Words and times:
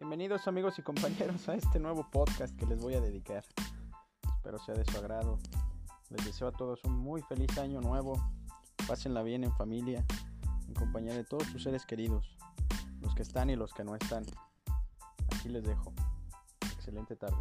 Bienvenidos 0.00 0.48
amigos 0.48 0.78
y 0.78 0.82
compañeros 0.82 1.46
a 1.50 1.54
este 1.56 1.78
nuevo 1.78 2.08
podcast 2.10 2.56
que 2.56 2.64
les 2.64 2.80
voy 2.80 2.94
a 2.94 3.02
dedicar. 3.02 3.44
Espero 4.34 4.58
sea 4.58 4.74
de 4.74 4.82
su 4.86 4.96
agrado. 4.96 5.38
Les 6.08 6.24
deseo 6.24 6.48
a 6.48 6.52
todos 6.52 6.82
un 6.84 6.96
muy 6.96 7.20
feliz 7.20 7.58
año 7.58 7.82
nuevo. 7.82 8.18
Pásenla 8.88 9.22
bien 9.22 9.44
en 9.44 9.54
familia, 9.56 10.02
en 10.66 10.72
compañía 10.72 11.12
de 11.12 11.24
todos 11.24 11.42
sus 11.48 11.64
seres 11.64 11.84
queridos, 11.84 12.38
los 13.02 13.14
que 13.14 13.20
están 13.20 13.50
y 13.50 13.56
los 13.56 13.74
que 13.74 13.84
no 13.84 13.94
están. 13.94 14.24
Aquí 15.36 15.50
les 15.50 15.64
dejo. 15.64 15.92
Excelente 16.72 17.14
tarde. 17.14 17.36